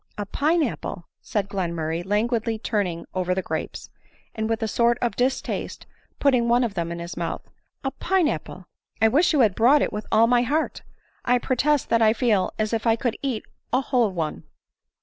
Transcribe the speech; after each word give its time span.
"A 0.17 0.25
pine 0.25 0.63
apple!" 0.63 1.07
said 1.31 1.47
Glenmurray 1.47 2.03
languidly 2.03 2.57
turning 2.57 3.05
over 3.13 3.35
the 3.35 3.43
grapes, 3.43 3.91
and 4.33 4.49
with 4.49 4.63
a 4.63 4.67
sort 4.67 4.97
of 4.99 5.15
distaste 5.15 5.85
putting 6.17 6.47
one 6.49 6.63
of 6.63 6.73
them 6.73 6.91
in 6.91 6.97
his 6.97 7.15
mouth," 7.15 7.47
a 7.83 7.91
pine 7.91 8.27
apple! 8.27 8.65
I 8.99 9.09
wish 9.09 9.31
you 9.31 9.41
had 9.41 9.53
bought 9.53 9.83
it 9.83 9.93
with 9.93 10.07
all 10.11 10.25
my 10.25 10.41
heart! 10.41 10.81
I 11.23 11.37
protest 11.37 11.89
that 11.89 12.01
I 12.01 12.13
feel 12.13 12.51
as 12.57 12.73
if 12.73 12.87
I 12.87 12.95
could 12.95 13.15
eat 13.21 13.45
a 13.71 13.81
whole 13.81 14.09
one." 14.11 14.45